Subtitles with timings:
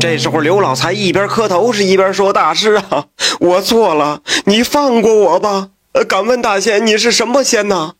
[0.00, 3.06] 这时候，刘老财一边磕头是一边说：“大师啊，
[3.40, 5.70] 我错了，你放过我吧。
[5.92, 7.94] 呃，敢问大仙，你是什么仙呐？”“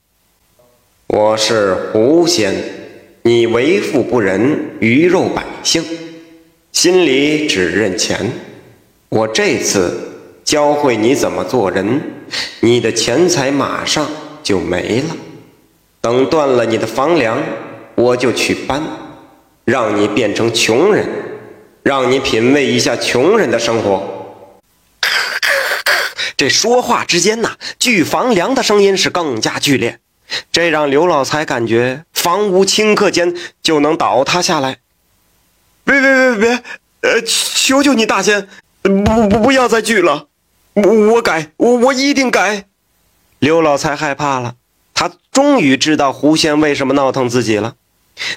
[1.09, 2.55] 我是狐仙，
[3.23, 5.85] 你为富不仁，鱼肉百姓，
[6.71, 8.31] 心里只认钱。
[9.09, 9.99] 我这次
[10.45, 12.01] 教会你怎么做人，
[12.61, 14.07] 你的钱财马上
[14.43, 15.17] 就没了。
[16.01, 17.43] 等断了你的房梁，
[17.97, 18.81] 我就去搬，
[19.65, 21.05] 让你变成穷人。”
[21.89, 24.47] 让你品味一下穷人的生活。
[26.37, 29.99] 这说话之间呐，锯房梁的声音是更加剧烈，
[30.53, 34.81] 这让刘老财感觉房屋顷刻间就能倒塌下来。
[35.83, 36.63] 别别别别，
[37.01, 38.47] 呃，求求你大仙，
[38.83, 40.27] 不不不要再锯了，
[40.75, 40.83] 我
[41.15, 42.67] 我改，我我一定改。
[43.39, 44.57] 刘老财害怕了，
[44.93, 47.77] 他终于知道狐仙为什么闹腾自己了。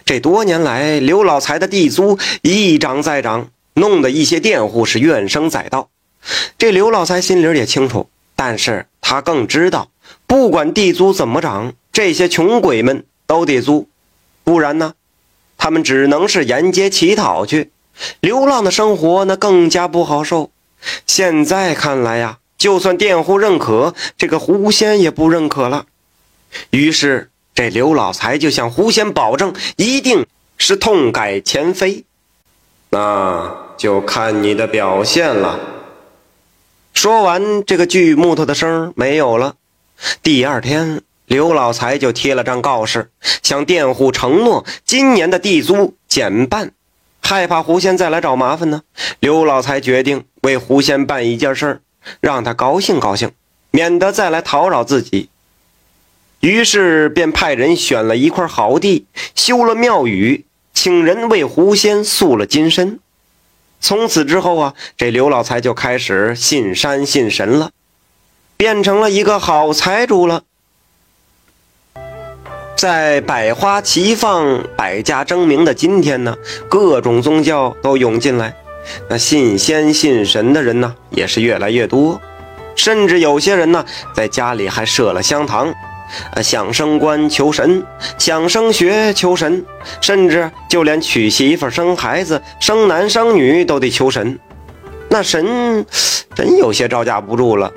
[0.05, 5.89] 这多年来，刘老财的地租一涨再涨，弄得一些佃户是怨声载道。
[6.57, 9.89] 这刘老财心里也清楚，但是他更知道，
[10.27, 13.87] 不管地租怎么涨，这些穷鬼们都得租，
[14.43, 14.93] 不然呢，
[15.57, 17.71] 他们只能是沿街乞讨去，
[18.19, 20.51] 流浪的生活那更加不好受。
[21.07, 25.85] 现在看来呀，就算佃户认可，这个狐仙也不认可了。
[26.69, 27.29] 于是。
[27.53, 30.25] 这刘老财就向狐仙保证，一定
[30.57, 32.05] 是痛改前非，
[32.89, 35.59] 那就看你的表现了。
[36.93, 39.55] 说完，这个锯木头的声没有了。
[40.23, 43.09] 第二天，刘老财就贴了张告示，
[43.41, 46.71] 向佃户承诺今年的地租减半。
[47.21, 48.81] 害怕狐仙再来找麻烦呢，
[49.19, 51.81] 刘老财决定为狐仙办一件事，
[52.19, 53.31] 让他高兴高兴，
[53.71, 55.29] 免得再来讨扰自己。
[56.41, 62.99] 于是便派人选了一块好地，修了庙宇，请人为狐仙塑了金身。
[63.79, 67.69] 从此之后啊，这刘老财就开始信山信神了，
[68.57, 70.41] 变成了一个好财主了。
[72.75, 76.35] 在百花齐放、百家争鸣的今天呢，
[76.67, 78.55] 各种宗教都涌进来，
[79.07, 82.19] 那信仙信神的人呢也是越来越多，
[82.75, 85.71] 甚至有些人呢在家里还设了香堂。
[86.33, 87.83] 呃，想升官求神，
[88.17, 89.65] 想升学求神，
[90.01, 94.39] 甚至就连娶媳妇、生孩子、生男生女都得求神。
[95.09, 95.85] 那神
[96.33, 97.71] 真有些招架不住了。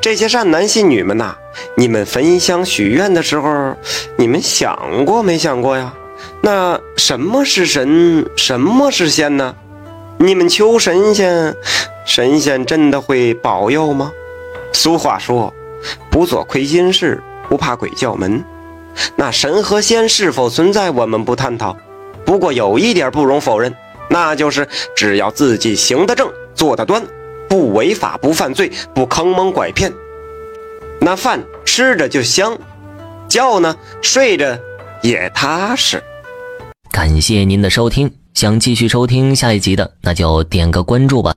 [0.00, 1.36] 这些善男信女们呐，
[1.76, 3.76] 你们焚香许愿的时候，
[4.16, 5.94] 你们想过没想过呀？
[6.40, 9.54] 那什么是神，什么是仙呢？
[10.18, 11.54] 你们求神仙，
[12.04, 14.10] 神仙真的会保佑吗？
[14.72, 15.52] 俗话说，
[16.10, 17.22] 不做亏心事。
[17.52, 18.42] 不怕鬼叫门，
[19.14, 21.76] 那神和仙是否存在，我们不探讨。
[22.24, 23.74] 不过有一点不容否认，
[24.08, 27.04] 那就是只要自己行得正、坐得端，
[27.50, 29.92] 不违法、不犯罪、不坑蒙拐骗，
[30.98, 32.56] 那饭吃着就香，
[33.28, 34.58] 觉呢睡着
[35.02, 36.02] 也踏实。
[36.90, 41.34] 感谢您的收听，想继续收听下一集的，那就点个关注吧。